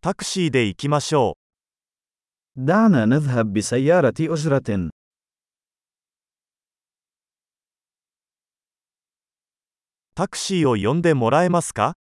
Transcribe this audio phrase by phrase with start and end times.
[0.00, 1.36] タクシーで行きましょ
[2.56, 2.64] う。
[2.64, 4.90] دعنا نذهب بسيارة أجرة.
[10.14, 11.94] تاكسي を呼んでもらえますか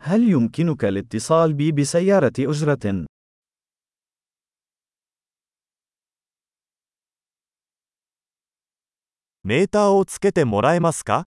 [0.00, 3.06] هل يمكنك الاتصال بي بسيارة أجرة؟
[9.44, 11.24] ميتر をつけてもらえますか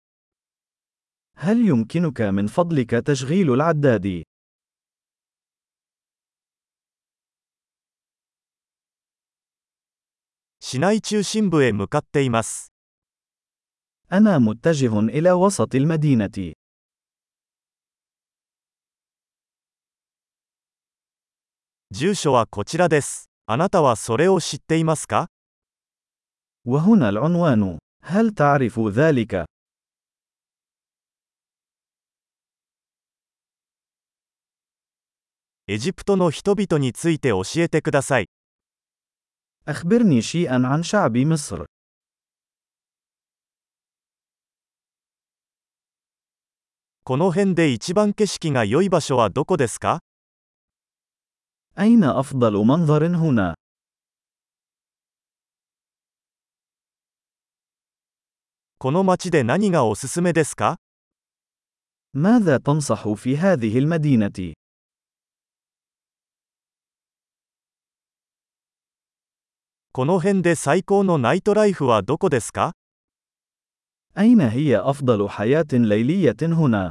[1.35, 4.23] هل يمكنك من فضلك تشغيل العداد؟
[10.66, 12.72] 市内中心部へ向かっています。
[14.10, 16.54] أنا متجه إلى وسط المدينة.
[21.90, 23.28] 住所はこちらです。
[23.46, 25.28] あなたはそれを知っていますか
[26.64, 27.78] وهنا العنوان.
[28.02, 29.44] هل تعرف ذلك؟
[35.68, 38.28] エジプトの人々について教えてください。
[39.68, 41.64] أخبرني شيئا عن شعب مصر.
[47.04, 50.00] この辺で一番景色が良い場所はどこですか
[51.76, 53.54] أين أفضل منظر هنا؟
[58.78, 60.76] この街で何がおすすめですか
[62.14, 64.54] ماذا تنصح في هذه المدينة؟
[69.96, 72.72] この辺で最高のナイトライフはどこですか
[74.16, 76.90] أين هي أفضل حياة ليلية هنا؟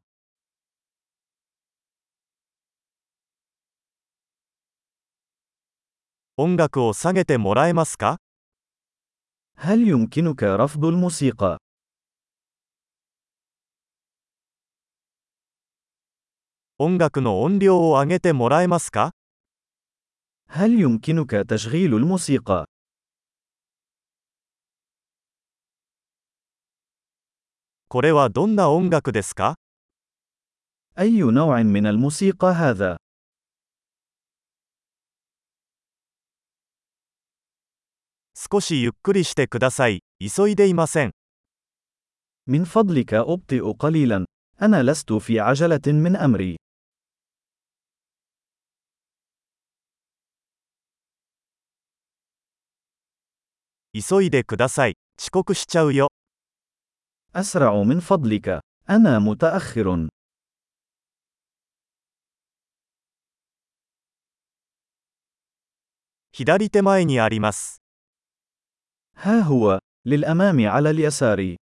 [6.37, 8.17] 音楽を下げてもらえますか
[9.57, 11.57] هل يمكنك رفض الموسيقى؟
[16.77, 19.11] 音楽の音量を上げてもらえますか
[20.47, 22.65] هل يمكنك تشغيل الموسيقى؟
[27.91, 29.55] これはどんな音楽ですか
[30.97, 32.97] أي نوع من الموسيقى هذا؟
[38.33, 40.03] 少しゆっくりしてください。
[40.19, 41.11] 急いでいません。
[42.47, 44.25] من فضلك أبطئ قليلا.
[44.61, 46.57] أنا لست في عجلة من أمري.
[53.93, 54.95] 急いでください。
[55.19, 56.07] 遅刻しちゃうよ。
[57.35, 58.59] أسرع من فضلك.
[58.89, 60.09] أنا متأخر.
[66.33, 67.81] 左手前にあります。
[69.15, 69.79] ها هو.
[70.05, 71.57] للأمام على اليسار.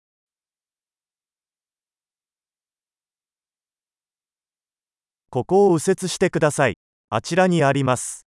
[5.30, 6.78] ここを右折してください。
[7.10, 8.26] あちらにあります。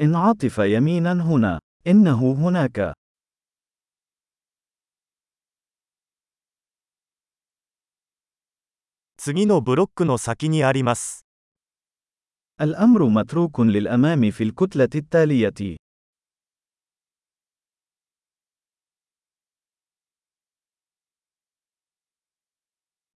[0.00, 1.58] انعطف يمينا هنا.
[1.86, 2.94] إنه هناك.
[9.24, 11.26] 次のブロックの先にあります。
[12.60, 15.76] الأمر متروك للأمام في الكتلة التالية.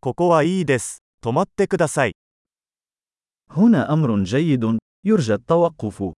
[0.00, 1.03] ここはいいです。
[1.22, 2.15] 止まってください。
[3.50, 4.78] هنا أمر جيد.
[5.05, 6.12] يرجى التوقف.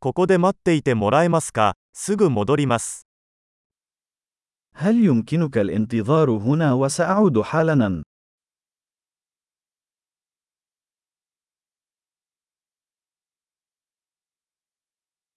[0.00, 3.05] ここで待っていてもらえますかすぐ戻ります。
[4.79, 8.03] هل يمكنك الانتظار هنا وسأعود حالاً؟